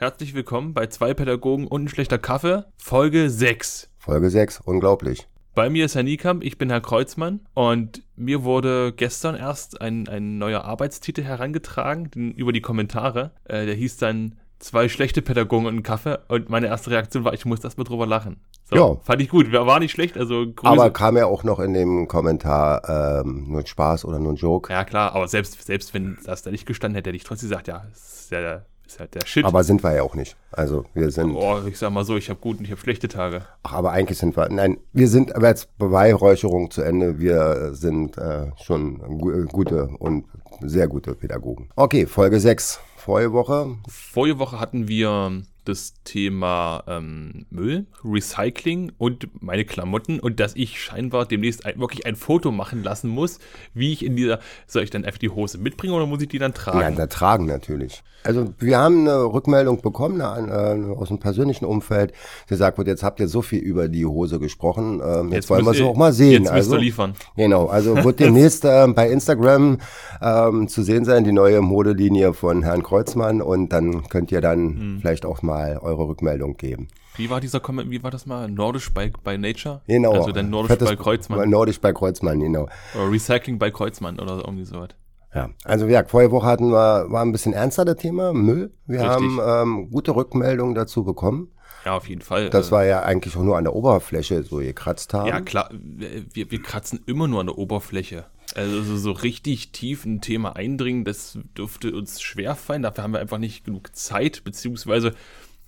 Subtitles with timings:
[0.00, 3.90] Herzlich willkommen bei zwei Pädagogen und ein schlechter Kaffee, Folge 6.
[3.98, 5.26] Folge 6, unglaublich.
[5.56, 10.06] Bei mir ist Herr Niekamp, ich bin Herr Kreuzmann und mir wurde gestern erst ein,
[10.06, 13.32] ein neuer Arbeitstitel herangetragen den, über die Kommentare.
[13.42, 17.34] Äh, der hieß dann zwei schlechte Pädagogen und ein Kaffee und meine erste Reaktion war,
[17.34, 18.40] ich muss erstmal drüber lachen.
[18.66, 19.00] So, Ja.
[19.02, 20.72] Fand ich gut, war nicht schlecht, also Grüße.
[20.72, 24.36] Aber kam ja auch noch in dem Kommentar ähm, nur ein Spaß oder nur ein
[24.36, 24.72] Joke.
[24.72, 27.66] ja klar, aber selbst, selbst wenn das da nicht gestanden hätte, hätte ich trotzdem gesagt,
[27.66, 29.44] ja, ist ja der, ist halt der Shit.
[29.44, 30.36] Aber sind wir ja auch nicht.
[30.50, 33.08] Also wir sind, oh, ich sag mal so, ich habe gute und ich habe schlechte
[33.08, 33.42] Tage.
[33.62, 37.18] ach, aber eigentlich sind wir, nein, wir sind aber jetzt Beweihräucherung zu Ende.
[37.18, 40.24] Wir sind äh, schon gu gute und
[40.60, 41.68] sehr gute Pädagogen.
[41.76, 42.80] Okay, Folge 6.
[42.96, 43.76] Vorige Woche.
[43.88, 50.80] Vorige Woche hatten wir das Thema ähm, Müll, Recycling und meine Klamotten und dass ich
[50.80, 53.38] scheinbar demnächst ein, wirklich ein Foto machen lassen muss,
[53.74, 56.38] wie ich in dieser, soll ich dann einfach die Hose mitbringen oder muss ich die
[56.38, 56.80] dann tragen?
[56.80, 58.02] Ja, da tragen natürlich.
[58.24, 62.12] Also wir haben eine Rückmeldung bekommen eine, äh, aus dem persönlichen Umfeld,
[62.48, 65.70] gesagt wird, jetzt habt ihr so viel über die Hose gesprochen, ähm, jetzt, wollen wir
[65.70, 66.42] müsst sie auch mal sehen.
[66.44, 67.14] Jetzt müsst also, ihr liefern.
[67.36, 69.78] Genau, also wird demnächst ähm, bei Instagram
[70.20, 74.78] ähm, zu sehen sein, die neue Modelinie von Herrn Kreuzmann und dann könnt ihr dann
[74.78, 74.98] Hm.
[75.00, 76.88] vielleicht auch mal eure Rückmeldung geben.
[77.16, 78.48] Wie war dieser Comment, wie war das mal?
[78.48, 79.80] Nordisch bei, bei Nature?
[79.86, 80.12] Genau.
[80.12, 81.50] Also dann Nordisch bei Kreuzmann.
[81.50, 82.68] Nordisch bei Kreuzmann, genau.
[82.94, 84.90] Oder Recycling bei Kreuzmann oder irgendwie sowas.
[85.34, 88.72] Ja, also ja, vorige Woche hatten wir, war ein bisschen ernster das Thema, Müll.
[88.86, 89.38] Wir Richtig.
[89.40, 91.50] haben ähm, gute Rückmeldungen dazu bekommen.
[91.84, 92.50] Ja, auf jeden Fall.
[92.50, 95.28] Das Äh, war ja eigentlich auch nur an der Oberfläche so gekratzt haben.
[95.28, 98.26] Ja, klar, wir, wir kratzen immer nur an der Oberfläche.
[98.54, 102.82] Also so, richtig tief in ein Thema eindringen, das dürfte uns schwerfallen.
[102.82, 105.14] Dafür haben wir einfach nicht genug Zeit, beziehungsweise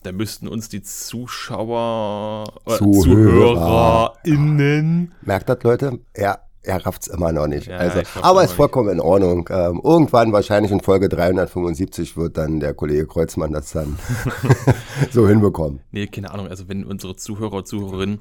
[0.03, 4.15] da müssten uns die Zuschauer, äh, Zuhörer.
[4.25, 6.01] ZuhörerInnen, Merkt das, Leute?
[6.15, 7.67] Er, er rafft's immer noch nicht.
[7.67, 9.49] Ja, also, aber ist vollkommen in Ordnung.
[9.51, 13.99] Ähm, irgendwann, wahrscheinlich in Folge 375, wird dann der Kollege Kreuzmann das dann
[15.11, 15.81] so hinbekommen.
[15.91, 18.21] nee, keine Ahnung, also wenn unsere Zuhörer, Zuhörerinnen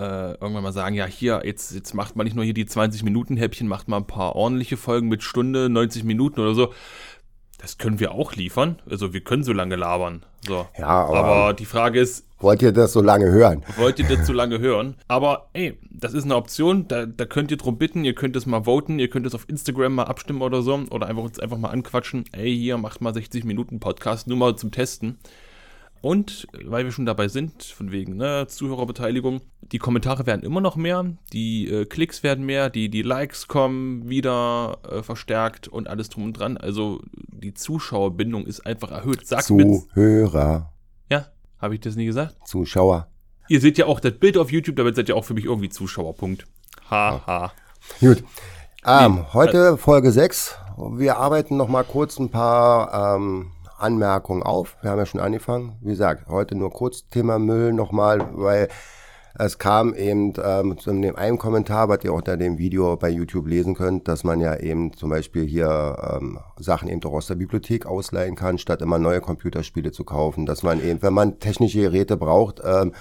[0.00, 3.68] äh, irgendwann mal sagen, ja hier, jetzt, jetzt macht man nicht nur hier die 20-Minuten-Häppchen,
[3.68, 6.72] macht mal ein paar ordentliche Folgen mit Stunde, 90 Minuten oder so.
[7.60, 8.78] Das können wir auch liefern.
[8.88, 10.22] Also wir können so lange labern.
[10.46, 10.66] So.
[10.78, 13.62] Ja, aber- aber die Frage ist, Wollt ihr das so lange hören?
[13.76, 14.94] wollt ihr das zu lange hören?
[15.08, 18.46] Aber ey, das ist eine Option, da, da könnt ihr drum bitten, ihr könnt es
[18.46, 21.58] mal voten, ihr könnt es auf Instagram mal abstimmen oder so oder einfach uns einfach
[21.58, 22.24] mal anquatschen.
[22.32, 25.18] Ey, hier macht mal 60 Minuten Podcast, nur mal zum Testen.
[26.02, 30.76] Und weil wir schon dabei sind, von wegen ne, Zuhörerbeteiligung, die Kommentare werden immer noch
[30.76, 36.08] mehr, die äh, Klicks werden mehr, die, die Likes kommen wieder äh, verstärkt und alles
[36.08, 36.56] drum und dran.
[36.56, 39.30] Also die Zuschauerbindung ist einfach erhöht.
[39.30, 40.72] Mir, Zuhörer,
[41.10, 41.26] ja,
[41.58, 42.36] habe ich das nie gesagt?
[42.46, 43.08] Zuschauer.
[43.48, 45.68] Ihr seht ja auch das Bild auf YouTube, damit seid ihr auch für mich irgendwie
[45.68, 46.14] Zuschauer.
[46.14, 46.46] Punkt.
[46.90, 47.52] Ha, ha.
[48.00, 48.24] Gut.
[48.86, 50.56] Ähm, heute Folge 6.
[50.92, 53.50] Wir arbeiten noch mal kurz ein paar ähm,
[53.80, 54.76] Anmerkungen auf.
[54.82, 55.76] Wir haben ja schon angefangen.
[55.80, 58.68] Wie gesagt, heute nur kurz Thema Müll noch mal, weil
[59.38, 63.08] es kam eben ähm, zu dem einen Kommentar, was ihr auch unter dem Video bei
[63.08, 67.28] YouTube lesen könnt, dass man ja eben zum Beispiel hier ähm, Sachen eben auch aus
[67.28, 70.46] der Bibliothek ausleihen kann, statt immer neue Computerspiele zu kaufen.
[70.46, 72.92] Dass man eben, wenn man technische Geräte braucht, ähm,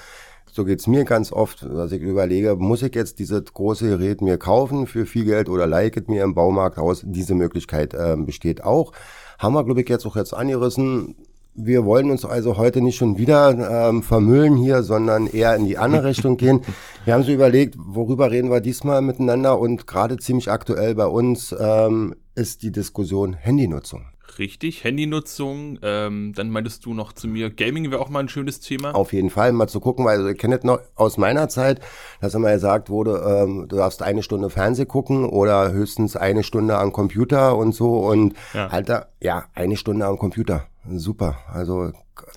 [0.52, 4.38] so geht's mir ganz oft, dass ich überlege, muss ich jetzt dieses große Gerät mir
[4.38, 7.04] kaufen für viel Geld oder es mir im Baumarkt aus?
[7.06, 8.92] Diese Möglichkeit ähm, besteht auch.
[9.38, 11.16] Haben wir, glaube ich, jetzt auch jetzt angerissen.
[11.56, 15.78] Wir wollen uns also heute nicht schon wieder ähm, vermüllen hier, sondern eher in die
[15.78, 16.62] andere Richtung gehen.
[17.06, 21.56] Wir haben so überlegt, worüber reden wir diesmal miteinander und gerade ziemlich aktuell bei uns
[21.60, 24.06] ähm, ist die Diskussion Handynutzung.
[24.38, 25.80] Richtig, Handynutzung.
[25.82, 28.94] Ähm, dann meintest du noch zu mir, Gaming wäre auch mal ein schönes Thema.
[28.94, 31.80] Auf jeden Fall mal zu gucken, weil also, ich kenne das noch aus meiner Zeit,
[32.22, 36.78] dass immer gesagt wurde, ähm, du darfst eine Stunde Fernseh gucken oder höchstens eine Stunde
[36.78, 38.00] am Computer und so.
[38.00, 38.68] Und Ja.
[38.68, 40.68] Alter, ja, eine Stunde am Computer.
[40.90, 41.38] Super.
[41.52, 41.92] Also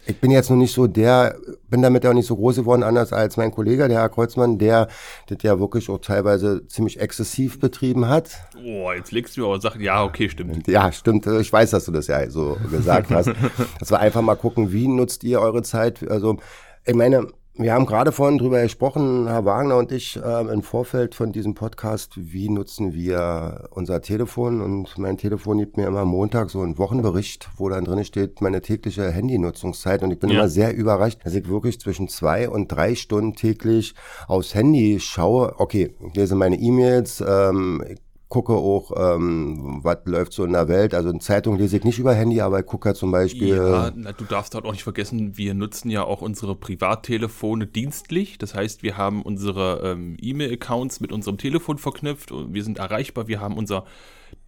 [0.07, 1.37] ich bin jetzt noch nicht so der,
[1.69, 4.89] bin damit auch nicht so groß geworden, anders als mein Kollege, der Herr Kreuzmann, der
[5.29, 8.31] das ja wirklich auch teilweise ziemlich exzessiv betrieben hat.
[8.65, 9.81] Oh, jetzt legst du aber Sachen.
[9.81, 10.67] Ja, okay, stimmt.
[10.67, 11.27] Ja, stimmt.
[11.27, 13.31] Ich weiß, dass du das ja so gesagt hast.
[13.79, 16.09] Dass wir einfach mal gucken, wie nutzt ihr eure Zeit?
[16.09, 16.37] Also,
[16.85, 21.15] ich meine, wir haben gerade vorhin drüber gesprochen, Herr Wagner und ich, ähm, im Vorfeld
[21.15, 24.63] von diesem Podcast, wie nutzen wir unser Telefon?
[24.63, 28.63] Und mein Telefon gibt mir immer Montag so einen Wochenbericht, wo dann drin steht, meine
[28.63, 30.03] tägliche Handynutzungszeit.
[30.03, 30.37] Und ich bin Ja.
[30.41, 33.95] immer sehr überrascht, dass ich wirklich zwischen zwei und drei Stunden täglich
[34.29, 35.55] aufs Handy schaue.
[35.59, 37.99] Okay, ich lese meine E-Mails, ähm, ich
[38.33, 40.95] gucke auch, ähm, was läuft so in der Welt.
[40.95, 43.57] Also in Zeitung lese ich nicht über Handy, aber ich gucke ja zum Beispiel.
[43.57, 48.39] Ja, na, du darfst halt auch nicht vergessen, wir nutzen ja auch unsere Privattelefone dienstlich.
[48.39, 53.29] Das heißt, wir haben unsere ähm, E-Mail-Accounts mit unserem Telefon verknüpft und wir sind erreichbar.
[53.29, 53.85] Wir haben unser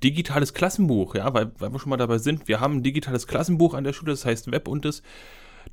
[0.02, 2.48] digitales Klassenbuch, ja, weil, weil wir schon mal dabei sind.
[2.48, 5.02] Wir haben ein digitales Klassenbuch an der Schule, das heißt Web und das.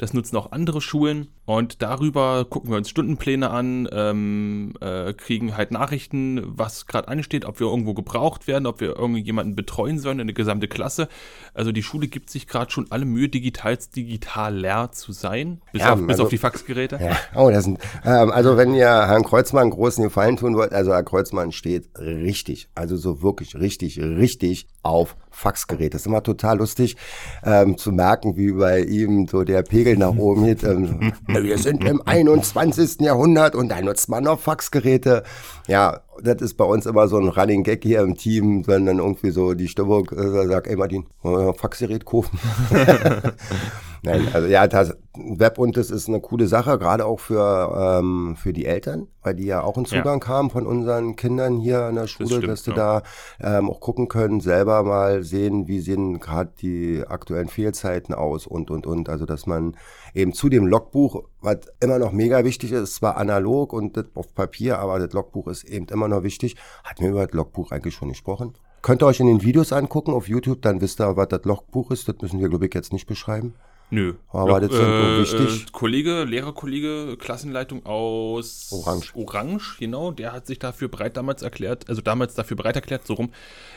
[0.01, 5.55] Das nutzen auch andere Schulen und darüber gucken wir uns Stundenpläne an, ähm, äh, kriegen
[5.55, 10.19] halt Nachrichten, was gerade ansteht, ob wir irgendwo gebraucht werden, ob wir irgendjemanden betreuen sollen,
[10.19, 11.07] eine gesamte Klasse.
[11.53, 15.93] Also die Schule gibt sich gerade schon alle Mühe, digital, digitaler zu sein, bis, Ja,
[15.93, 16.97] auf, bis also- auf die Faxgeräte.
[16.99, 20.93] Ja, oh, das sind, ähm, also wenn ihr Herrn Kreuzmann großen Gefallen tun wollt, also
[20.93, 25.91] Herr Kreuzmann steht richtig, also so wirklich richtig, richtig auf Faxgeräte.
[25.91, 26.97] Das ist immer total lustig
[27.43, 30.63] ähm, zu merken, wie bei ihm so der Pegel nach oben geht.
[30.63, 33.01] Ähm, wir sind im 21.
[33.01, 35.23] Jahrhundert und da nutzt man noch Faxgeräte.
[35.67, 38.99] Ja, das ist bei uns immer so ein Running Gag hier im Team, wenn dann
[38.99, 42.37] irgendwie so die Stimmung äh, sagt, ey Martin, wollen wir noch ein Faxgerät kaufen?
[44.03, 48.35] Nein, also ja, das Web und das ist eine coole Sache, gerade auch für, ähm,
[48.35, 51.95] für die Eltern, weil die ja auch einen Zugang haben von unseren Kindern hier an
[51.95, 53.01] der Schule, stimmt, dass sie ja.
[53.39, 58.47] da ähm, auch gucken können, selber mal sehen, wie sehen gerade die aktuellen Fehlzeiten aus
[58.47, 59.07] und und und.
[59.07, 59.77] Also dass man
[60.15, 64.33] eben zu dem Logbuch, was immer noch mega wichtig ist, zwar analog und das auf
[64.33, 66.55] Papier, aber das Logbuch ist eben immer noch wichtig.
[66.83, 68.53] Hatten wir über das Logbuch eigentlich schon gesprochen?
[68.81, 71.91] Könnt ihr euch in den Videos angucken auf YouTube, dann wisst ihr, was das Logbuch
[71.91, 72.07] ist.
[72.07, 73.53] Das müssen wir, glaube ich, jetzt nicht beschreiben.
[73.91, 74.13] Nö.
[74.29, 75.63] Aber das sind so wichtig.
[75.63, 79.13] Äh, Kollege, Lehrerkollege, Klassenleitung aus Orange.
[79.15, 83.15] Orange, genau, der hat sich dafür bereit damals erklärt, also damals dafür bereit erklärt, so
[83.15, 83.31] rum,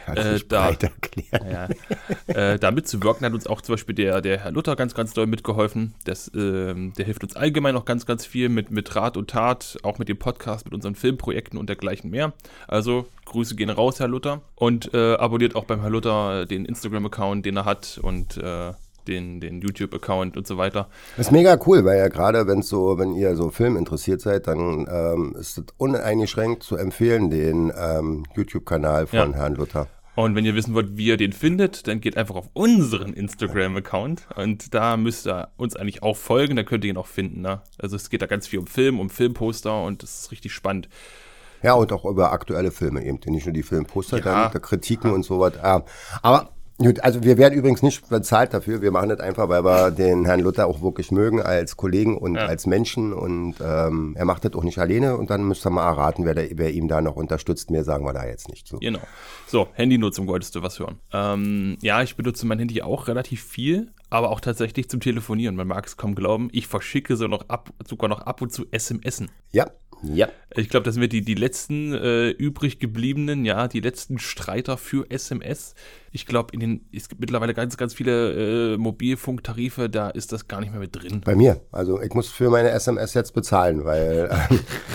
[0.07, 1.69] Kann äh, ich da, breit erklären.
[2.29, 5.15] ja, äh, da mitzuwirken, hat uns auch zum Beispiel der, der Herr Luther ganz, ganz
[5.15, 5.95] doll mitgeholfen.
[6.05, 9.79] Das, ähm, der hilft uns allgemein auch ganz, ganz viel mit, mit Rat und Tat,
[9.83, 12.33] auch mit dem Podcast, mit unseren Filmprojekten und dergleichen mehr.
[12.69, 14.43] Also Grüße gehen raus, Herr Luther.
[14.55, 18.73] Und äh, abonniert auch beim Herr Luther äh, den Instagram-Account, den er hat und äh,
[19.09, 20.89] den, den YouTube-Account und so weiter.
[21.17, 24.47] Das ist mega cool, weil ja gerade wenn so, wenn ihr so Film interessiert seid,
[24.47, 29.33] dann ähm, ist es uneingeschränkt zu empfehlen, den ähm, YouTube-Kanal von Ja.
[29.37, 29.87] Herrn Luther.
[30.17, 34.29] Und wenn ihr wissen wollt, wie ihr den findet, dann geht einfach auf unseren Instagram-Account
[34.37, 37.41] und da müsst ihr uns eigentlich auch folgen, dann könnt ihr ihn auch finden.
[37.41, 37.63] Ne?
[37.79, 40.89] Also es geht da ganz viel um Film, um Filmposter und das ist richtig spannend.
[41.63, 44.51] Ja, und auch über aktuelle Filme eben, nicht nur die Filmposter, Ja.
[44.51, 45.59] der Kritiken und so was.
[45.63, 45.83] Ah,
[46.23, 48.83] aber gut, also wir werden übrigens nicht bezahlt dafür.
[48.83, 52.35] Wir machen das einfach, weil wir den Herrn Luther auch wirklich mögen als Kollegen und
[52.37, 52.47] Ja.
[52.47, 53.13] als Menschen.
[53.13, 55.17] Und ähm, er macht das auch nicht alleine.
[55.17, 57.71] Und dann müsst ihr mal erraten, wer, der, wer ihm da noch unterstützt.
[57.71, 58.79] Mehr sagen wir da jetzt nicht zu.
[58.79, 59.01] Genau.
[59.47, 60.99] So, Handynutzung wolltest du was hören.
[61.13, 65.57] Ähm, ja, ich benutze mein Handy auch relativ viel, aber auch tatsächlich zum Telefonieren.
[65.57, 66.49] Man mag es kaum glauben.
[66.53, 69.31] Ich verschicke so noch ab, sogar noch ab und zu SMSen.
[69.53, 69.67] Ja,
[70.13, 70.29] ja.
[70.57, 74.77] Ich glaube, das sind wir die, die letzten äh, übrig gebliebenen, ja, die letzten Streiter
[74.77, 75.75] für SMS.
[76.13, 80.47] Ich glaube, in den, es gibt mittlerweile ganz, ganz viele äh, Mobilfunktarife, da ist das
[80.47, 81.23] gar nicht mehr mit drin.
[81.25, 81.61] Bei mir.
[81.73, 84.31] Also ich muss für meine SMS jetzt bezahlen, weil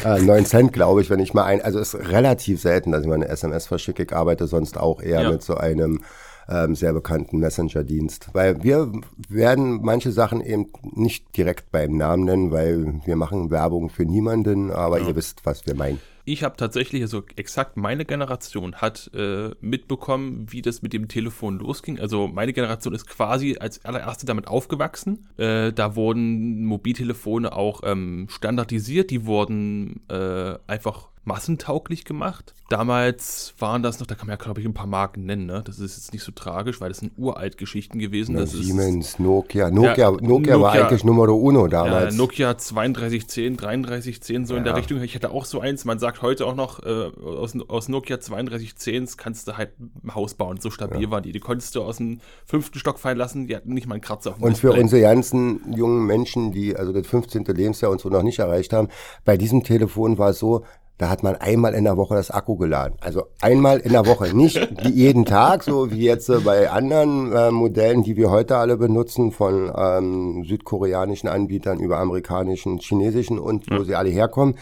[0.06, 3.02] äh, 9 Cent, glaube ich, wenn ich mal ein, also es ist relativ selten, dass
[3.02, 4.04] ich meine SMS verschicke.
[4.04, 5.32] Ich arbeite sonst auch eher Ja.
[5.32, 6.02] mit so einem
[6.50, 8.30] ähm, sehr bekannten Messenger-Dienst.
[8.34, 8.92] Weil wir
[9.28, 14.72] werden manche Sachen eben nicht direkt beim Namen nennen, weil wir machen Werbung für niemanden,
[14.72, 16.00] aber ihr wisst, was wir meinen.
[16.32, 21.58] Ich habe tatsächlich, also exakt meine Generation hat äh, mitbekommen, wie das mit dem Telefon
[21.58, 22.00] losging.
[22.00, 25.28] Also meine Generation ist quasi als allererste damit aufgewachsen.
[25.38, 32.54] Äh, da wurden Mobiltelefone auch ähm, standardisiert, die wurden äh, einfach massentauglich gemacht.
[32.70, 35.64] Damals waren das noch, da kann man ja glaube ich ein paar Marken nennen, ne?
[35.66, 38.36] Das ist jetzt nicht so tragisch, weil das sind uralt Geschichten gewesen.
[38.38, 39.72] Ist, Siemens, Nokia.
[39.72, 40.88] Nokia, Ja, Nokia, war Nokia.
[40.88, 42.16] eigentlich Nummer uno Ja, damals.
[42.16, 44.78] Nokia 3210, 3310, so in der Ja.
[44.78, 45.02] Richtung.
[45.02, 45.86] Ich hatte auch so eins.
[45.86, 50.34] Man sagt heute auch noch, äh, aus, aus Nokia 3210 kannst du halt ein Haus
[50.36, 50.60] bauen.
[50.60, 51.32] So stabil waren die.
[51.32, 53.48] Die konntest du aus dem fünften Stock fallen lassen.
[53.48, 54.82] Die hatten nicht mal einen Kratzer auf dem Und für Display.
[54.84, 57.46] unsere ganzen jungen Menschen, die also das 15.
[57.46, 58.90] Lebensjahr und so noch nicht erreicht haben,
[59.26, 60.66] bei diesem Telefon war es so,
[61.00, 62.98] da hat man einmal in der Woche das Akku geladen.
[63.00, 67.52] Also einmal in der Woche, nicht jeden Tag, so wie jetzt äh, bei anderen äh,
[67.52, 73.84] Modellen, die wir heute alle benutzen, von ähm, südkoreanischen Anbietern über amerikanischen, chinesischen und wo
[73.86, 74.56] sie alle herkommen.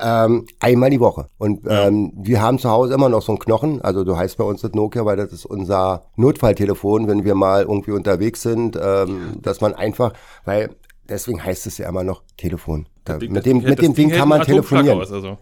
[0.00, 1.26] Ähm, einmal die Woche.
[1.38, 3.80] Und ähm, wir haben zu Hause immer noch so einen Knochen.
[3.82, 7.62] Also du heißt bei uns das Nokia, weil das ist unser Notfalltelefon, wenn wir mal
[7.62, 10.12] irgendwie unterwegs sind, ähm, dass man einfach,
[10.44, 10.70] weil
[11.08, 12.86] deswegen heißt es ja immer noch Telefon.
[13.08, 15.00] Ding- mit dem, mit dem Ding hält kann man telefonieren.
[15.00, 15.36] Aus, also.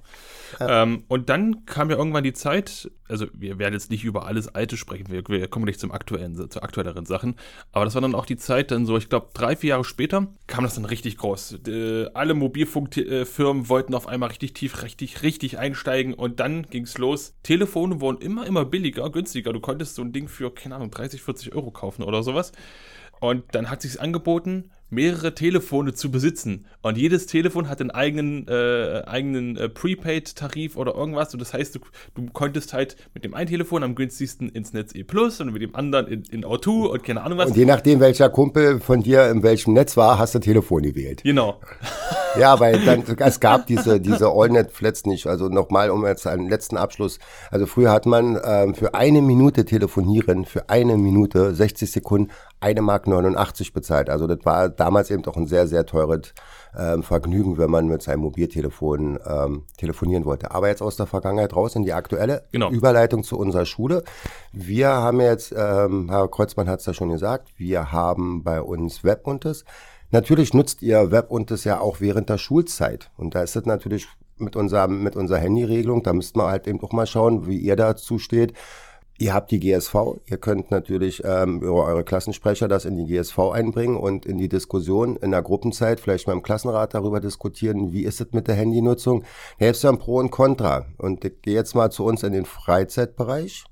[0.60, 4.54] Ähm, und dann kam ja irgendwann die Zeit, also wir werden jetzt nicht über alles
[4.54, 7.36] Alte sprechen, wir, wir kommen gleich zum aktuellen, zu aktuelleren Sachen,
[7.72, 10.28] aber das war dann auch die Zeit, dann so, ich glaube, drei, vier Jahre später
[10.46, 11.58] kam das dann richtig groß.
[11.66, 17.34] Äh, alle Mobilfunkfirmen wollten auf einmal richtig tief, richtig, richtig einsteigen und dann ging's los.
[17.42, 19.52] Telefone wurden immer, immer billiger, günstiger.
[19.52, 22.52] Du konntest so ein Ding für, keine Ahnung, 30, 40 Euro kaufen oder sowas.
[23.20, 26.66] Und dann hat sich's angeboten, mehrere Telefone zu besitzen.
[26.82, 31.32] Und jedes Telefon hat einen eigenen, äh, eigenen äh, Prepaid-Tarif oder irgendwas.
[31.32, 31.80] Und das heißt, du,
[32.14, 35.62] du konntest halt mit dem einen Telefon am günstigsten ins Netz E Plus und mit
[35.62, 37.50] dem anderen in, in O2 und keine Ahnung was.
[37.50, 41.22] Und je nachdem, welcher Kumpel von dir in welchem Netz war, hast du Telefon gewählt.
[41.22, 41.60] Genau.
[42.38, 45.26] Ja, weil dann, es gab diese, diese Allnet-Flats nicht.
[45.26, 47.18] Also nochmal, um jetzt einen letzten Abschluss.
[47.50, 52.30] Also früher hat man ähm, für eine Minute telefonieren, für eine Minute, 60 Sekunden,
[52.60, 54.10] eine Mark 89 bezahlt.
[54.10, 56.32] Also das war damals eben doch ein sehr, sehr teures
[56.76, 60.50] ähm, Vergnügen, wenn man mit seinem Mobiltelefon ähm, telefonieren wollte.
[60.50, 62.70] Aber jetzt aus der Vergangenheit raus in die aktuelle Genau.
[62.70, 64.04] Überleitung zu unserer Schule.
[64.52, 69.04] Wir haben jetzt, ähm, Herr Kreuzmann hat es ja schon gesagt, wir haben bei uns
[69.04, 69.64] Webuntes.
[70.10, 73.10] Natürlich nutzt ihr Webuntes ja auch während der Schulzeit.
[73.16, 76.78] Und da ist es natürlich mit unserer, mit unserer Handyregelung, da müsste man halt eben
[76.78, 78.54] doch mal schauen, wie ihr dazu steht.
[79.20, 79.94] Ihr habt die GSV,
[80.26, 84.48] ihr könnt natürlich ähm, über eure Klassensprecher das in die GSV einbringen und in die
[84.48, 88.54] Diskussion in der Gruppenzeit vielleicht mal im Klassenrat darüber diskutieren, wie ist es mit der
[88.54, 89.24] Handynutzung.
[89.58, 90.86] Da gibt's ja ein Pro und Contra.
[90.98, 93.64] Und ich gehe jetzt mal zu uns in den Freizeitbereich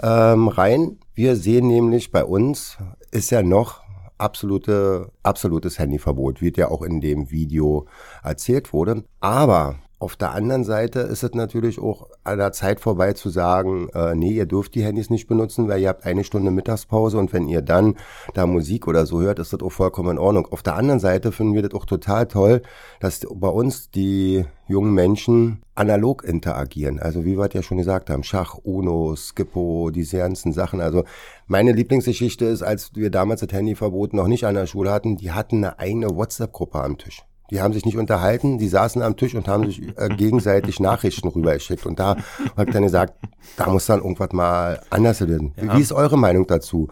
[0.00, 1.00] ähm, rein.
[1.14, 2.78] Wir sehen nämlich bei uns
[3.10, 3.81] ist ja noch
[4.22, 7.86] absolute, absolutes Handyverbot, wird ja auch in dem Video
[8.22, 9.04] erzählt wurde.
[9.20, 13.88] Aber auf der anderen Seite ist es natürlich auch an der Zeit vorbei zu sagen,
[13.94, 17.32] äh, nee, ihr dürft die Handys nicht benutzen, weil ihr habt eine Stunde Mittagspause und
[17.32, 17.94] wenn ihr dann
[18.34, 20.46] da Musik oder so hört, ist das auch vollkommen in Ordnung.
[20.50, 22.62] Auf der anderen Seite finden wir das auch total toll,
[22.98, 26.98] dass bei uns die jungen Menschen analog interagieren.
[26.98, 30.80] Also wie wir ja schon gesagt haben, Schach, Uno, Skippo, diese ganzen Sachen.
[30.80, 31.04] Also
[31.46, 35.30] meine Lieblingsgeschichte ist, als wir damals das Handyverbot noch nicht an der Schule hatten, die
[35.30, 37.22] hatten eine eigene WhatsApp-Gruppe am Tisch.
[37.52, 41.28] Die haben sich nicht unterhalten, die saßen am Tisch und haben sich äh, gegenseitig Nachrichten
[41.28, 41.84] rübergeschickt.
[41.84, 42.16] Und da
[42.56, 43.12] habe ich dann gesagt,
[43.58, 45.52] da muss dann irgendwas mal anders werden.
[45.56, 45.76] Wie, Ja.
[45.76, 46.88] wie ist eure Meinung dazu?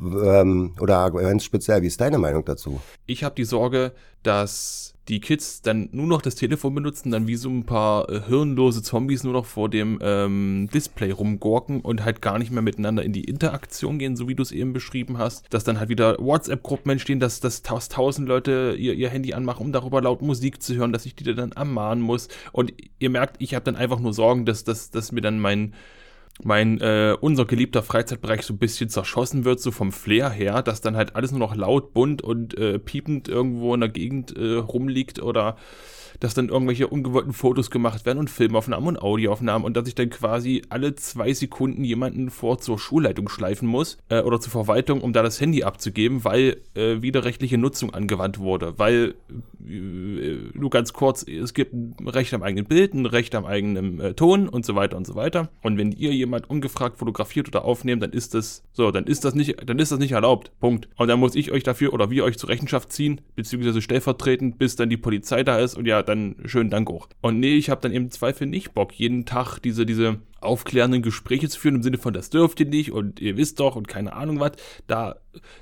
[0.00, 2.80] Ähm, oder ganz speziell, wie ist deine Meinung dazu?
[3.06, 3.90] Ich habe die Sorge,
[4.22, 8.22] dass die Kids dann nur noch das Telefon benutzen, dann wie so ein paar äh,
[8.26, 13.02] hirnlose Zombies nur noch vor dem ähm, Display rumgurken und halt gar nicht mehr miteinander
[13.02, 15.44] in die Interaktion gehen, so wie du es eben beschrieben hast.
[15.50, 19.66] Dass dann halt wieder WhatsApp-Gruppen entstehen, dass, dass taus- tausend Leute ihr, ihr Handy anmachen,
[19.66, 22.28] um darüber laut Musik zu hören, dass ich die dann ermahnen muss.
[22.52, 25.74] Und ihr merkt, ich habe dann einfach nur Sorgen, dass, dass, dass mir dann mein
[26.42, 30.80] mein äh, unser geliebter Freizeitbereich so ein bisschen zerschossen wird, so vom Flair her, dass
[30.80, 34.54] dann halt alles nur noch laut, bunt und äh, piepend irgendwo in der Gegend äh,
[34.54, 35.56] rumliegt oder
[36.20, 40.10] dass dann irgendwelche ungewollten Fotos gemacht werden und Filmaufnahmen und Audioaufnahmen und dass ich dann
[40.10, 45.12] quasi alle zwei Sekunden jemanden vor zur Schulleitung schleifen muss äh, oder zur Verwaltung, um
[45.12, 48.78] da das Handy abzugeben, weil äh, widerrechtliche Nutzung angewandt wurde.
[48.78, 49.14] Weil,
[49.66, 54.00] äh, nur ganz kurz, es gibt ein Recht am eigenen Bild, ein Recht am eigenen
[54.00, 55.48] äh, Ton und so weiter und so weiter.
[55.62, 59.34] Und wenn ihr jemand ungefragt fotografiert oder aufnehmt, dann ist das so, dann ist das
[59.34, 60.50] nicht, dann ist das nicht erlaubt.
[60.60, 60.88] Punkt.
[60.96, 64.76] Und dann muss ich euch dafür oder wir euch zur Rechenschaft ziehen, beziehungsweise stellvertretend, bis
[64.76, 67.08] dann die Polizei da ist und ja, dann schönen Dank auch.
[67.20, 71.48] Und nee, ich habe dann im Zweifel nicht Bock, jeden Tag diese, diese aufklärenden Gespräche
[71.48, 74.12] zu führen, im Sinne von, das dürft ihr nicht und ihr wisst doch und keine
[74.12, 74.52] Ahnung was.
[74.86, 75.16] Da,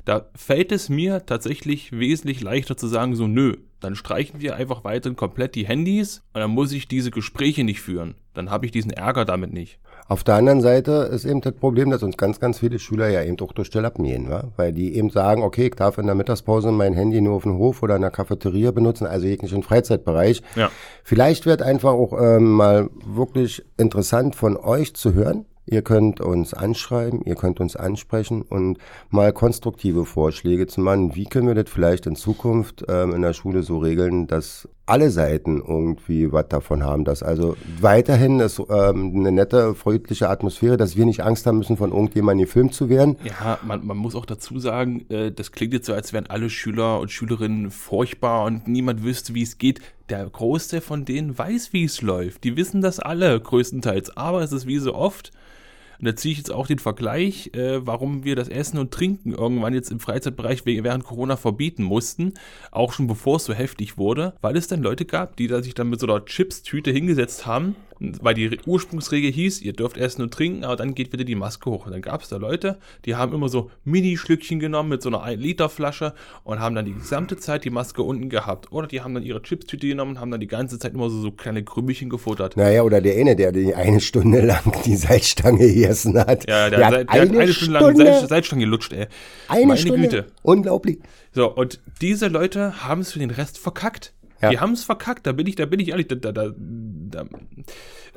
[0.05, 4.85] da fällt es mir tatsächlich wesentlich leichter zu sagen, so nö, dann streichen wir einfach
[4.85, 8.15] weiterhin komplett die Handys und dann muss ich diese Gespräche nicht führen.
[8.35, 9.79] Dann habe ich diesen Ärger damit nicht.
[10.13, 13.23] Auf der anderen Seite ist eben das Problem, dass uns ganz, ganz viele Schüler ja
[13.23, 14.45] eben auch durch Stell abmähen, wa?
[14.59, 17.57] weil die eben sagen, okay, ich darf in der Mittagspause mein Handy nur auf dem
[17.57, 20.43] Hof oder in der Cafeteria benutzen, also jeglichen Freizeitbereich.
[20.55, 20.71] Ja.
[21.03, 25.47] Vielleicht wird einfach auch ähm, mal wirklich interessant von euch zu hören.
[25.65, 28.79] Ihr könnt uns anschreiben, ihr könnt uns ansprechen und
[29.11, 31.15] mal konstruktive Vorschläge zu machen.
[31.15, 35.11] Wie können wir das vielleicht in Zukunft ähm, in der Schule so regeln, dass alle
[35.11, 40.97] Seiten irgendwie was davon haben, dass also weiterhin ist ähm, eine nette, freundliche Atmosphäre, dass
[40.97, 43.17] wir nicht Angst haben müssen, von irgendjemandem gefilmt zu werden.
[43.23, 46.51] Ja, man, man muss auch dazu sagen, äh, das klingt jetzt so, als wären alle
[46.51, 49.81] Schüler und Schülerinnen furchtbar und niemand wüsste, wie es geht.
[50.13, 52.45] Der Großteil von denen weiß, wie es läuft.
[52.45, 54.15] Die wissen das alle größtenteils.
[54.15, 55.33] Aber es ist wie so oft,
[55.99, 59.33] und da ziehe ich jetzt auch den Vergleich, äh, warum wir das Essen und Trinken
[59.33, 62.35] irgendwann jetzt im Freizeitbereich während Corona verbieten mussten,
[62.73, 65.73] auch schon bevor es so heftig wurde, weil es dann Leute gab, die da sich
[65.73, 67.75] dann mit so einer Chips-Tüte hingesetzt haben,
[68.21, 71.35] weil die Re- Ursprungsregel hieß, ihr dürft essen und trinken, aber dann geht wieder die
[71.35, 71.87] Maske hoch.
[71.87, 75.25] Und dann gab es da Leute, die haben immer so Mini-Schlückchen genommen mit so einer
[75.25, 78.73] 1-Liter-Flasche und haben dann die gesamte Zeit die Maske unten gehabt.
[78.73, 81.21] Oder die haben dann ihre Chips-Tüte genommen und haben dann die ganze Zeit immer so,
[81.21, 82.57] so kleine Krümmelchen gefuttert.
[82.57, 86.49] Naja, oder der eine, der die eine Stunde lang die Seilstange gegessen hat.
[86.49, 89.07] Ja, der, Der hat, der hat eine Stunde lang Seil, Seilstange gelutscht, ey.
[89.49, 90.03] eine Meine Stunde.
[90.09, 90.27] Güte.
[90.43, 90.99] Unglaublich.
[91.35, 94.13] So, und diese Leute haben es für den Rest verkackt.
[94.43, 94.51] Ja.
[94.51, 96.09] Die haben es verkackt, da bin ich, da bin ich ehrlich.
[96.09, 97.25] Da, da, da,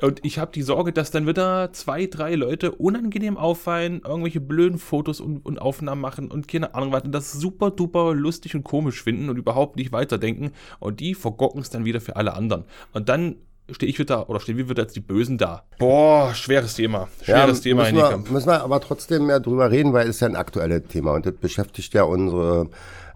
[0.00, 4.78] und ich habe die Sorge, dass dann wieder zwei, drei Leute unangenehm auffallen, irgendwelche blöden
[4.78, 9.02] Fotos und, und Aufnahmen machen und keine Ahnung was, das super duper lustig und komisch
[9.02, 10.50] finden und überhaupt nicht weiterdenken.
[10.80, 12.64] Und die vergocken es dann wieder für alle anderen.
[12.92, 13.36] Und dann
[13.72, 15.64] stehe ich wieder oder stehen wir wieder als die Bösen da.
[15.78, 17.08] Boah, schweres Thema.
[17.22, 20.28] Schweres ja, Thema, müssen wir, müssen wir aber trotzdem mehr drüber reden, weil es ja
[20.28, 22.68] ein aktuelles Thema und das beschäftigt ja unsere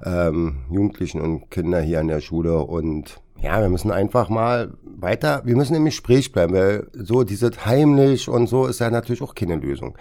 [0.04, 5.42] ähm, Jugendlichen und Kinder hier an der Schule und ja, wir müssen einfach mal weiter,
[5.44, 9.34] wir müssen im Gespräch bleiben, weil so dieses heimlich und so ist ja natürlich auch
[9.34, 9.96] keine Lösung.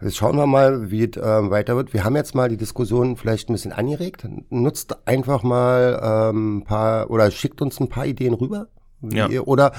[0.00, 1.92] Jetzt schauen wir mal, wie es äh, weiter wird.
[1.92, 4.26] Wir haben jetzt mal die Diskussion vielleicht ein bisschen angeregt.
[4.48, 8.68] Nutzt einfach mal ähm, ein paar oder schickt uns ein paar Ideen rüber.
[9.02, 9.28] Ja.
[9.42, 9.72] Oder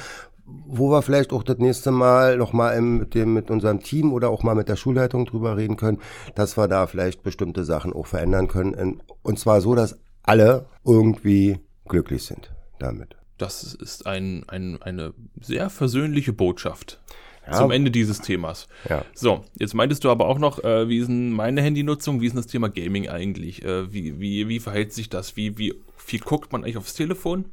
[0.46, 4.44] wo wir vielleicht auch das nächste Mal nochmal mit, dem, mit unserem Team oder auch
[4.44, 6.00] mal mit der Schulleitung drüber reden können,
[6.36, 9.02] dass wir da vielleicht bestimmte Sachen auch verändern können.
[9.22, 13.16] Und zwar so, dass alle irgendwie glücklich sind damit.
[13.38, 17.00] Das ist ein, ein, eine sehr versöhnliche Botschaft
[17.46, 17.54] ja.
[17.54, 18.68] zum Ende dieses Themas.
[18.90, 19.06] Ja.
[19.14, 22.34] So, jetzt meintest du aber auch noch, äh, wie ist denn meine Handynutzung, wie ist
[22.34, 23.64] denn das Thema Gaming eigentlich?
[23.64, 25.36] Äh, wie, wie, wie verhält sich das?
[25.36, 27.46] Wie, wie viel guckt man eigentlich aufs Telefon?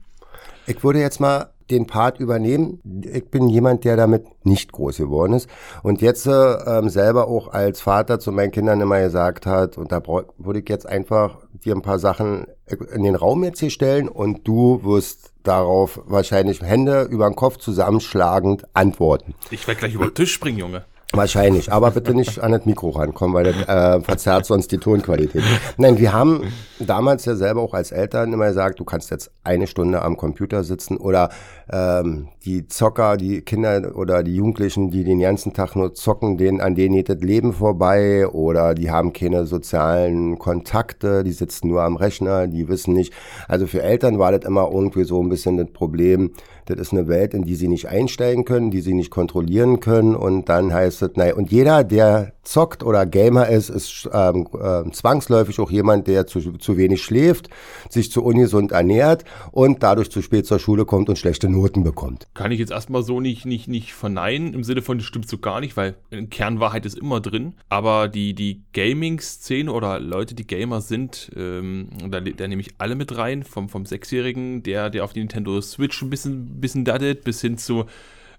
[0.67, 2.81] Ich würde jetzt mal den Part übernehmen.
[3.03, 5.49] Ich bin jemand, der damit nicht groß geworden ist
[5.83, 10.01] und jetzt äh, selber auch als Vater zu meinen Kindern immer gesagt hat, und da
[10.39, 12.47] würde ich jetzt einfach dir ein paar Sachen
[12.93, 17.57] in den Raum jetzt hier stellen und du wirst darauf wahrscheinlich Hände über den Kopf
[17.57, 19.35] zusammenschlagend antworten.
[19.51, 20.85] Ich werde gleich über den Tisch springen, Junge.
[21.17, 25.43] Wahrscheinlich, aber bitte nicht an das Mikro rankommen, weil das äh, verzerrt sonst die Tonqualität.
[25.77, 29.67] Nein, wir haben damals ja selber auch als Eltern immer gesagt, du kannst jetzt eine
[29.67, 31.31] Stunde am Computer sitzen oder
[31.71, 36.61] ähm, die Zocker, die Kinder oder die Jugendlichen, die den ganzen Tag nur zocken, denen,
[36.61, 41.83] an denen geht das Leben vorbei oder die haben keine sozialen Kontakte, die sitzen nur
[41.83, 43.13] am Rechner, die wissen nicht.
[43.49, 46.31] Also für Eltern war das immer irgendwie so ein bisschen das Problem,
[46.67, 50.17] das ist eine Welt, in die sie nicht einsteigen können, die sie nicht kontrollieren können.
[50.17, 54.91] Und dann heißt es, nein, und jeder, der zockt oder Gamer ist, ist ähm, äh,
[54.91, 57.49] zwangsläufig auch jemand, der zu, zu wenig schläft,
[57.89, 62.27] sich zu ungesund ernährt und dadurch zu spät zur Schule kommt und schlechte Noten bekommt.
[62.37, 65.39] Kann ich jetzt erstmal so nicht, nicht, nicht verneinen, im Sinne von, das stimmt so
[65.39, 65.97] gar nicht, weil
[66.31, 67.55] Kernwahrheit ist immer drin.
[67.69, 72.95] Aber die, die Gaming-Szene oder Leute, die Gamer sind, ähm, da, da nehme ich alle
[72.95, 77.25] mit rein, vom, vom Sechsjährigen, der, der auf die Nintendo Switch ein bisschen bisschen daddelt,
[77.25, 77.87] bis hin zu,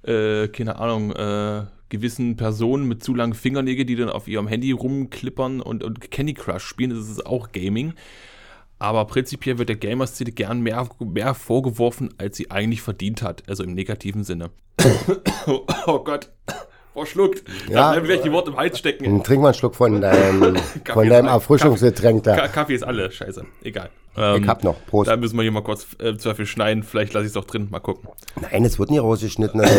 [0.03, 4.71] äh, keine Ahnung, äh, gewissen Personen mit zu langen Fingernägeln, die dann auf ihrem Handy
[4.71, 6.91] rumklippern und, und Candy Crush spielen.
[6.91, 7.93] Das ist auch Gaming.
[8.79, 13.43] Aber prinzipiell wird der Gamer-Szene gern mehr, mehr vorgeworfen, als sie eigentlich verdient hat.
[13.47, 14.51] Also im negativen Sinne.
[15.87, 16.29] oh Gott
[16.97, 17.43] verschluckt.
[17.69, 19.23] Ja, dann werde ich die Worte im Hals stecken.
[19.23, 22.47] Trink mal einen Schluck von deinem, von deinem Erfrischungsgetränk da.
[22.47, 23.45] Kaffee ist alle, scheiße.
[23.63, 23.89] Egal.
[24.17, 24.75] Ähm, ich hab noch.
[24.87, 25.09] Prost.
[25.09, 26.83] Da müssen wir hier mal kurz äh, Zweifel schneiden.
[26.83, 27.67] Vielleicht lasse ich es auch drin.
[27.69, 28.09] Mal gucken.
[28.41, 29.61] Nein, es wird nie rausgeschnitten.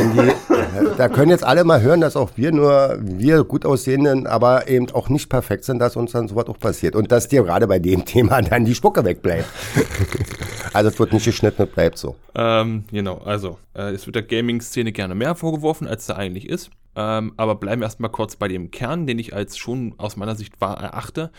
[0.97, 4.91] Da können jetzt alle mal hören, dass auch wir nur, wir gut aussehenden, aber eben
[4.91, 6.95] auch nicht perfekt sind, dass uns dann sowas auch passiert.
[6.95, 9.47] Und dass dir gerade bei dem Thema dann die Spucke wegbleibt.
[10.73, 12.17] also es wird nicht geschnitten, es bleibt so.
[12.35, 16.71] Ähm, genau, also äh, es wird der Gaming-Szene gerne mehr vorgeworfen, als da eigentlich ist.
[16.95, 20.35] Ähm, aber bleiben wir erstmal kurz bei dem Kern, den ich als schon aus meiner
[20.35, 21.31] Sicht wahr erachte.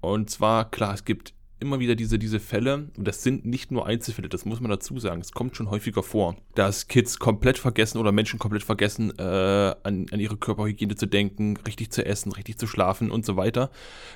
[0.00, 3.86] Und zwar, klar, es gibt immer wieder diese, diese Fälle, und das sind nicht nur
[3.86, 7.98] Einzelfälle, das muss man dazu sagen, es kommt schon häufiger vor, dass Kids komplett vergessen
[7.98, 12.58] oder Menschen komplett vergessen, äh, an, an ihre Körperhygiene zu denken, richtig zu essen, richtig
[12.58, 13.70] zu schlafen und so weiter.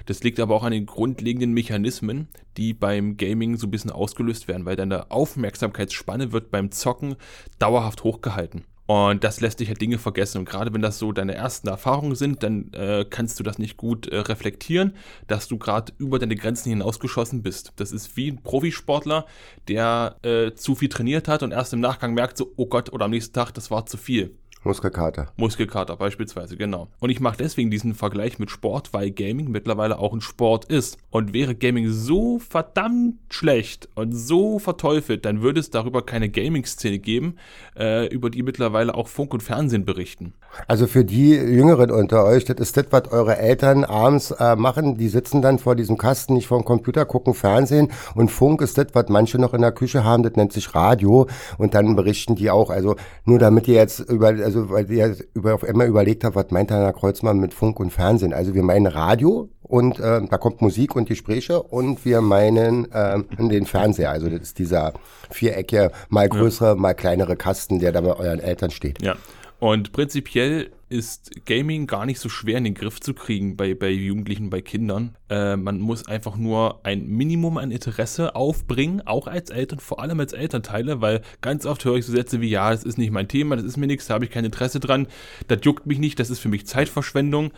[0.06, 4.48] Das liegt aber auch an den grundlegenden Mechanismen, die beim Gaming so ein bisschen ausgelöst
[4.48, 7.16] werden, weil deine Aufmerksamkeitsspanne wird beim Zocken
[7.58, 8.64] dauerhaft hochgehalten.
[8.92, 10.38] Und das lässt dich halt Dinge vergessen.
[10.38, 13.78] Und gerade wenn das so deine ersten Erfahrungen sind, dann äh, kannst du das nicht
[13.78, 14.94] gut äh, reflektieren,
[15.28, 17.72] dass du gerade über deine Grenzen hinausgeschossen bist.
[17.76, 19.24] Das ist wie ein Profisportler,
[19.66, 23.06] der äh, zu viel trainiert hat und erst im Nachgang merkt so, oh Gott, oder
[23.06, 24.36] am nächsten Tag, das war zu viel.
[24.64, 25.32] Muskelkater.
[25.36, 26.86] Muskelkater beispielsweise, genau.
[27.00, 30.98] Und ich mache deswegen diesen Vergleich mit Sport, weil Gaming mittlerweile auch ein Sport ist.
[31.10, 37.00] Und wäre Gaming so verdammt schlecht und so verteufelt, dann würde es darüber keine Gaming-Szene
[37.00, 37.36] geben,
[37.76, 40.32] äh, über die mittlerweile auch Funk und Fernsehen berichten.
[40.68, 44.96] Also für die Jüngeren unter euch, das ist das, was eure Eltern abends äh, machen.
[44.96, 47.88] Die sitzen dann vor diesem Kasten, nicht vor dem Computer, gucken Fernsehen.
[48.14, 51.26] Und Funk ist das, was manche noch in der Küche haben, das nennt sich Radio.
[51.58, 52.70] Und dann berichten die auch.
[52.70, 52.94] Also
[53.24, 54.28] nur damit ihr jetzt über...
[54.28, 57.80] Also also weil ihr über, auf einmal überlegt habt, was meint Herr Kreuzmann mit Funk
[57.80, 58.32] und Fernsehen?
[58.32, 63.22] Also wir meinen Radio und äh, da kommt Musik und Gespräche und wir meinen äh,
[63.38, 64.10] den Fernseher.
[64.10, 64.92] Also das ist dieser
[65.30, 66.74] viereckige, mal größere, ja.
[66.74, 69.02] mal kleinere Kasten, der da bei euren Eltern steht.
[69.02, 69.16] Ja.
[69.58, 73.88] Und prinzipiell ist Gaming gar nicht so schwer in den Griff zu kriegen bei, bei
[73.88, 75.16] Jugendlichen, bei Kindern.
[75.30, 80.20] Äh, man muss einfach nur ein Minimum an Interesse aufbringen, auch als Eltern, vor allem
[80.20, 83.28] als Elternteile, weil ganz oft höre ich so Sätze wie, ja, das ist nicht mein
[83.28, 85.06] Thema, das ist mir nichts, da habe ich kein Interesse dran,
[85.48, 87.52] das juckt mich nicht, das ist für mich Zeitverschwendung.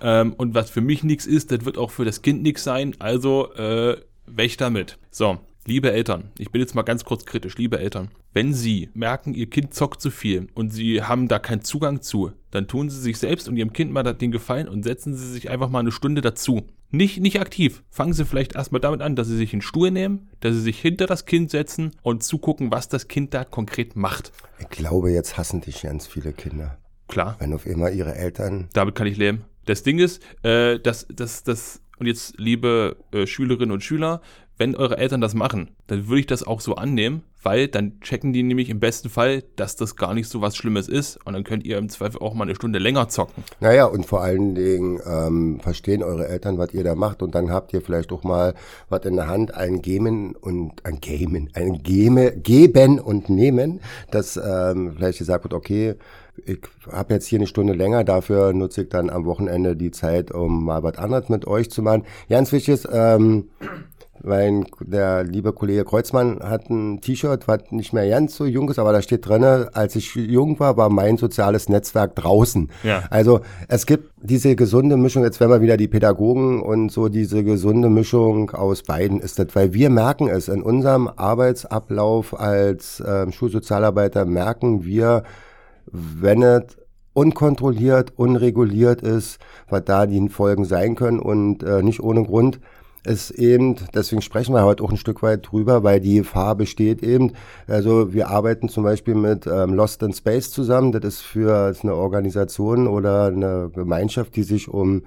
[0.00, 2.94] Ähm, und was für mich nichts ist, das wird auch für das Kind nichts sein,
[2.98, 3.96] also äh,
[4.26, 4.98] weg damit.
[5.10, 9.34] So, Liebe Eltern, ich bin jetzt mal ganz kurz kritisch, liebe Eltern, wenn Sie merken,
[9.34, 12.98] Ihr Kind zockt zu viel und Sie haben da keinen Zugang zu, dann tun Sie
[12.98, 15.92] sich selbst und Ihrem Kind mal den Gefallen und setzen Sie sich einfach mal eine
[15.92, 16.62] Stunde dazu.
[16.90, 17.82] Nicht, nicht aktiv.
[17.90, 20.80] Fangen Sie vielleicht erstmal damit an, dass Sie sich einen Stuhl nehmen, dass Sie sich
[20.80, 24.32] hinter das Kind setzen und zugucken, was das Kind da konkret macht.
[24.60, 26.78] Ich glaube, jetzt hassen dich ganz viele Kinder.
[27.08, 27.36] Klar.
[27.40, 28.70] Wenn auf immer ihre Eltern.
[28.72, 29.44] Damit kann ich leben.
[29.66, 34.22] Das Ding ist, äh, dass das, das, und jetzt, liebe äh, Schülerinnen und Schüler,
[34.58, 38.32] wenn eure Eltern das machen, dann würde ich das auch so annehmen, weil dann checken
[38.32, 41.44] die nämlich im besten Fall, dass das gar nicht so was Schlimmes ist und dann
[41.44, 43.44] könnt ihr im Zweifel auch mal eine Stunde länger zocken.
[43.60, 47.50] Naja, und vor allen Dingen ähm, verstehen eure Eltern, was ihr da macht und dann
[47.50, 48.54] habt ihr vielleicht auch mal
[48.88, 54.36] was in der Hand, ein Geben und ein Gamen, ein Geme, Geben und Nehmen, dass
[54.36, 55.94] ähm, vielleicht gesagt wird, okay,
[56.44, 60.30] ich habe jetzt hier eine Stunde länger, dafür nutze ich dann am Wochenende die Zeit,
[60.30, 62.04] um mal was anderes mit euch zu machen.
[62.28, 63.48] Ganz wichtig ist, ähm,
[64.22, 68.78] weil der liebe Kollege Kreuzmann hat ein T-Shirt, was nicht mehr ganz so jung ist,
[68.78, 72.70] aber da steht drin, als ich jung war, war mein soziales Netzwerk draußen.
[72.82, 73.04] Ja.
[73.10, 77.44] Also es gibt diese gesunde Mischung, jetzt werden wir wieder die Pädagogen und so diese
[77.44, 83.30] gesunde Mischung aus beiden ist das, weil wir merken es in unserem Arbeitsablauf als äh,
[83.30, 85.22] Schulsozialarbeiter, merken wir,
[85.92, 86.76] wenn es
[87.18, 92.60] unkontrolliert, unreguliert ist, was da die Folgen sein können und äh, nicht ohne Grund
[93.04, 97.02] ist eben, deswegen sprechen wir heute auch ein Stück weit drüber, weil die Gefahr besteht
[97.02, 97.32] eben,
[97.66, 101.78] also wir arbeiten zum Beispiel mit ähm, Lost in Space zusammen, das ist für das
[101.78, 105.02] ist eine Organisation oder eine Gemeinschaft, die sich um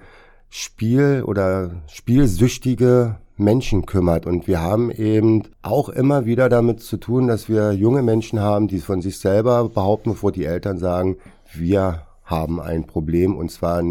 [0.48, 4.26] Spiel oder spielsüchtige Menschen kümmert.
[4.26, 8.68] Und wir haben eben auch immer wieder damit zu tun, dass wir junge Menschen haben,
[8.68, 11.16] die von sich selber behaupten, bevor die Eltern sagen,
[11.52, 13.82] wir haben ein Problem und zwar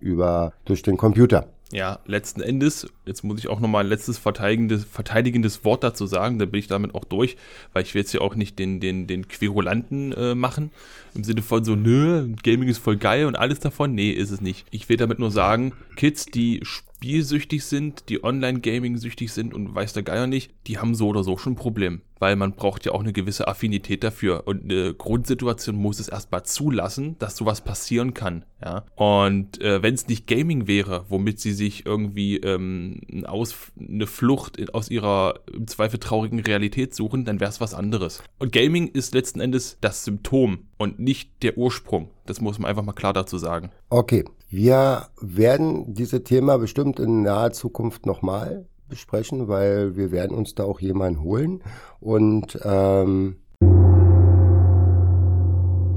[0.00, 1.46] über, durch den Computer.
[1.72, 6.38] Ja, letzten Endes, jetzt muss ich auch nochmal ein letztes verteidigendes, verteidigendes Wort dazu sagen,
[6.38, 7.36] da bin ich damit auch durch,
[7.72, 10.70] weil ich will jetzt ja auch nicht den, den, den Querulanten äh, machen,
[11.14, 13.94] im Sinne von so, nö, Gaming ist voll geil und alles davon.
[13.94, 14.64] Nee, ist es nicht.
[14.70, 19.92] Ich will damit nur sagen, Kids, die spielsüchtig sind, die Online-Gaming süchtig sind und weiß
[19.92, 22.00] der Geier nicht, die haben so oder so schon ein Problem.
[22.18, 24.44] Weil man braucht ja auch eine gewisse Affinität dafür.
[24.46, 28.44] Und eine Grundsituation muss es erstmal zulassen, dass sowas passieren kann.
[28.64, 28.84] Ja.
[28.94, 34.72] Und äh, wenn es nicht Gaming wäre, womit sie sich irgendwie ähm, aus, eine Flucht
[34.74, 38.22] aus ihrer im Zweifel traurigen Realität suchen, dann wäre es was anderes.
[38.38, 42.10] Und Gaming ist letzten Endes das Symptom und nicht der Ursprung.
[42.24, 43.70] Das muss man einfach mal klar dazu sagen.
[43.90, 50.54] Okay, wir werden dieses Thema bestimmt in naher Zukunft nochmal besprechen, weil wir werden uns
[50.54, 51.62] da auch jemanden holen.
[52.00, 53.36] Und ähm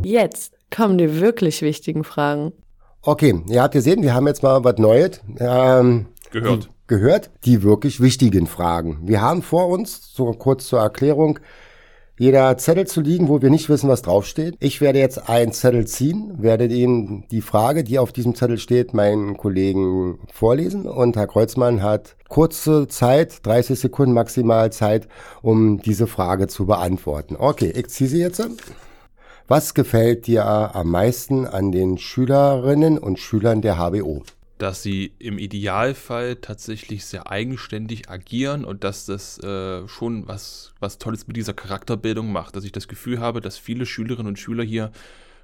[0.03, 2.53] jetzt kommen die wirklich wichtigen Fragen.
[3.01, 6.65] Okay, ihr habt gesehen, wir haben jetzt mal was Neues ähm, gehört.
[6.65, 8.99] Die, gehört, die wirklich wichtigen Fragen.
[9.03, 11.39] Wir haben vor uns, so kurz zur Erklärung,
[12.19, 14.55] jeder Zettel zu liegen, wo wir nicht wissen, was draufsteht.
[14.59, 18.93] Ich werde jetzt einen Zettel ziehen, werde Ihnen die Frage, die auf diesem Zettel steht,
[18.93, 20.85] meinen Kollegen vorlesen.
[20.85, 25.07] Und Herr Kreuzmann hat kurze Zeit, 30 Sekunden maximal Zeit,
[25.41, 27.37] um diese Frage zu beantworten.
[27.39, 28.45] Okay, ich ziehe sie jetzt.
[29.47, 34.23] Was gefällt dir am meisten an den Schülerinnen und Schülern der HBO?
[34.59, 40.97] Dass sie im Idealfall tatsächlich sehr eigenständig agieren und dass das äh, schon was, was
[40.97, 42.55] Tolles mit dieser Charakterbildung macht.
[42.55, 44.91] Dass ich das Gefühl habe, dass viele Schülerinnen und Schüler hier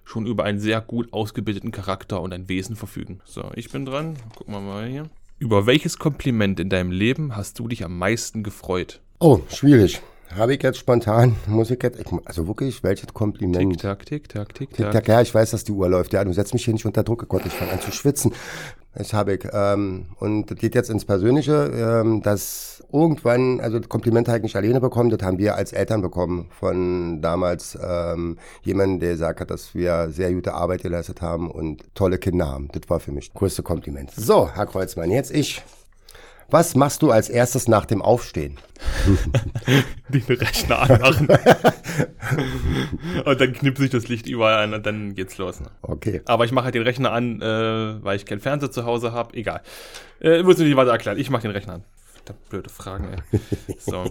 [0.04, 3.22] schon über einen sehr gut ausgebildeten Charakter und ein Wesen verfügen.
[3.26, 4.18] So, ich bin dran.
[4.36, 5.10] Gucken wir mal hier.
[5.40, 9.02] Über welches Kompliment in deinem Leben hast du dich am meisten gefreut?
[9.20, 10.02] Oh, schwierig.
[10.36, 13.74] Habe ich jetzt spontan, muss ich jetzt, also wirklich, welches Kompliment?
[13.74, 14.92] Tick-Tack, Tick-Tack, Tick-Tack.
[14.92, 16.14] Tick-Tack, ja, ich weiß, dass die Uhr läuft.
[16.14, 17.28] Ja, du setzt mich hier nicht unter Druck.
[17.30, 18.34] Gott, ich fange an zu schwitzen.
[18.96, 19.46] Das habe ich.
[19.52, 24.80] Ähm, und das geht jetzt ins Persönliche, ähm, dass irgendwann, also Komplimente halt nicht alleine
[24.80, 29.76] bekommen, das haben wir als Eltern bekommen von damals ähm, jemandem, der gesagt hat, dass
[29.76, 32.70] wir sehr gute Arbeit geleistet haben und tolle Kinder haben.
[32.72, 34.12] Das war für mich das größte Kompliment.
[34.16, 35.62] So, Herr Kreuzmann, jetzt ich.
[36.50, 38.58] Was machst du als erstes nach dem Aufstehen?
[40.10, 41.28] Den Rechner anmachen.
[43.26, 45.60] und dann knippt sich das Licht überall an und dann geht's los.
[45.60, 45.68] Ne?
[45.82, 46.22] Okay.
[46.26, 49.36] Aber ich mache halt den Rechner an, äh, weil ich keinen Fernseher zu Hause habe.
[49.36, 49.62] Egal.
[50.22, 51.18] Äh, muss ich nicht weiter erklären.
[51.18, 51.84] Ich mache den Rechner an.
[52.14, 53.40] Verdammt blöde Fragen, ey.
[53.80, 54.06] So.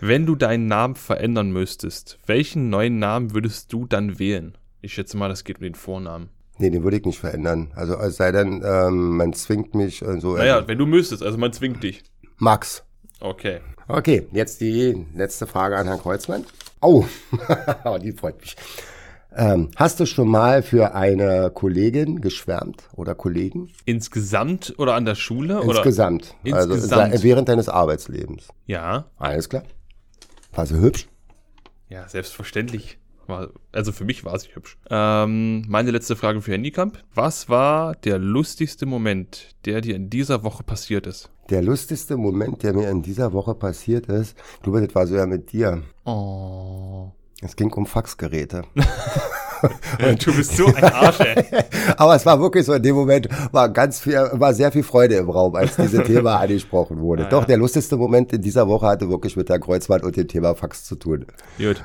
[0.00, 4.56] Wenn du deinen Namen verändern müsstest, welchen neuen Namen würdest du dann wählen?
[4.80, 6.30] Ich schätze mal, das geht um den Vornamen.
[6.58, 7.72] Nee, den würde ich nicht verändern.
[7.74, 10.36] Also es sei denn, ähm, man zwingt mich und so.
[10.36, 12.02] Naja, Also, wenn du müsstest, also man zwingt dich.
[12.38, 12.84] Max.
[13.20, 13.60] Okay.
[13.88, 16.44] Okay, jetzt die letzte Frage an Herrn Kreuzmann.
[16.84, 17.04] Oh,
[18.02, 18.56] die freut mich.
[19.34, 23.70] Ähm, hast du schon mal für eine Kollegin geschwärmt oder Kollegen?
[23.84, 25.60] Insgesamt oder an der Schule?
[25.62, 26.34] Insgesamt.
[26.44, 26.56] Oder?
[26.56, 27.22] Also Insgesamt.
[27.22, 28.48] während deines Arbeitslebens.
[28.66, 29.62] Ja, Alles klar.
[30.52, 31.08] War sie hübsch?
[31.88, 32.98] ja, selbstverständlich.
[33.72, 34.78] Also für mich war sie hübsch.
[34.90, 36.98] Ähm, meine letzte Frage für Herrn Niekamp.
[37.14, 41.30] Was war der lustigste Moment, der dir in dieser Woche passiert ist?
[41.50, 45.26] Der lustigste Moment, der mir in dieser Woche passiert ist, du, das war so ja
[45.26, 45.82] mit dir.
[46.04, 47.10] Oh.
[47.40, 48.62] Es ging um Faxgeräte.
[50.24, 51.44] Du bist so ein Arsch, ey.
[51.96, 55.16] Aber es war wirklich so, in dem Moment war ganz viel, war sehr viel Freude
[55.16, 57.26] im Raum, als dieses Thema angesprochen wurde.
[57.26, 57.46] Ah, Doch, ja.
[57.46, 60.84] der lustigste Moment in dieser Woche hatte wirklich mit der Kreuzfahrt und dem Thema Fax
[60.84, 61.26] zu tun.
[61.58, 61.84] Gut.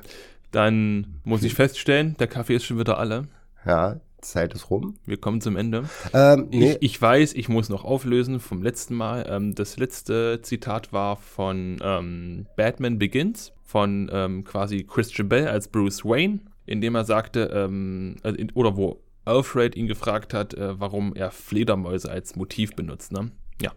[0.58, 3.28] Dann muss ich feststellen, der Kaffee ist schon wieder alle.
[3.64, 4.96] Ja, Zeit ist rum.
[5.06, 5.84] Wir kommen zum Ende.
[6.16, 9.28] Ähm, nee, Ich, ich weiß, ich muss noch auflösen vom letzten Mal.
[9.30, 15.68] Ähm, das letzte Zitat war von ähm, Batman Begins, von ähm, quasi Christian Bell als
[15.68, 20.56] Bruce Wayne, in dem er sagte, ähm, also in, oder wo Alfred ihn gefragt hat,
[20.56, 23.12] äh, warum er Fledermäuse als Motiv benutzt.
[23.12, 23.30] Ne?
[23.62, 23.74] Ja,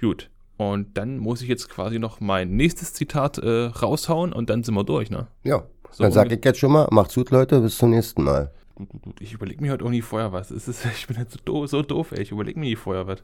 [0.00, 0.30] gut.
[0.58, 4.76] Und dann muss ich jetzt quasi noch mein nächstes Zitat äh, raushauen und dann sind
[4.76, 5.26] wir durch, ne?
[5.42, 5.64] ja.
[5.94, 6.38] So Dann sag ungefähr.
[6.38, 8.52] ich jetzt schon mal, macht's gut, Leute, bis zum nächsten Mal.
[9.20, 10.50] Ich überlege mir heute auch nie vorher was.
[10.50, 12.22] Es ist, ich bin halt so doof, so doof ey.
[12.22, 13.22] Ich überlege mir nie vorher was.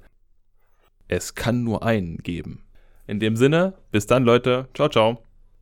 [1.09, 2.63] Es kann nur einen geben.
[3.09, 4.69] In dem Sinne, bis dann, Leute.
[4.73, 5.19] Ciao, ciao.